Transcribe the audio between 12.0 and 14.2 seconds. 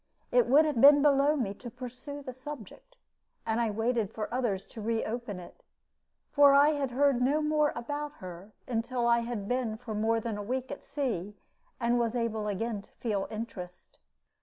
able again to feel interest.